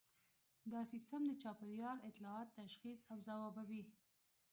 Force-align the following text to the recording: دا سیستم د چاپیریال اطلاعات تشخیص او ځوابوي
دا 0.71 0.81
سیستم 0.93 1.21
د 1.27 1.31
چاپیریال 1.41 1.97
اطلاعات 2.09 2.47
تشخیص 2.59 2.99
او 3.11 3.17
ځوابوي 3.27 3.83